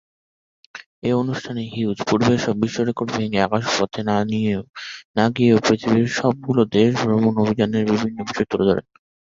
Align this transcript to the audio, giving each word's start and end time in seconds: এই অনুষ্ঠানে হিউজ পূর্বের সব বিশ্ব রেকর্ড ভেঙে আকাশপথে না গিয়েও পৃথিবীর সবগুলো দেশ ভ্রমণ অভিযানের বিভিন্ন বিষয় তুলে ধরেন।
এই 1.03 1.15
অনুষ্ঠানে 1.15 1.61
হিউজ 1.73 1.97
পূর্বের 2.07 2.39
সব 2.39 2.55
বিশ্ব 2.61 2.77
রেকর্ড 2.81 3.09
ভেঙে 3.15 3.39
আকাশপথে 3.41 4.01
না 5.17 5.25
গিয়েও 5.35 5.63
পৃথিবীর 5.65 6.07
সবগুলো 6.19 6.61
দেশ 6.75 6.91
ভ্রমণ 7.01 7.33
অভিযানের 7.43 7.83
বিভিন্ন 7.91 8.17
বিষয় 8.23 8.47
তুলে 8.51 8.65
ধরেন। 8.69 8.85